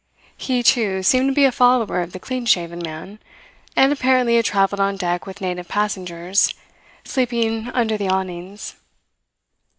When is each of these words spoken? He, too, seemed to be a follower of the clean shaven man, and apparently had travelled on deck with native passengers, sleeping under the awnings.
He, 0.35 0.63
too, 0.63 1.03
seemed 1.03 1.29
to 1.29 1.33
be 1.35 1.45
a 1.45 1.51
follower 1.51 2.01
of 2.01 2.11
the 2.11 2.17
clean 2.19 2.47
shaven 2.47 2.79
man, 2.83 3.19
and 3.75 3.93
apparently 3.93 4.35
had 4.37 4.45
travelled 4.45 4.79
on 4.79 4.97
deck 4.97 5.27
with 5.27 5.41
native 5.41 5.67
passengers, 5.67 6.55
sleeping 7.05 7.69
under 7.69 7.97
the 7.99 8.09
awnings. 8.09 8.73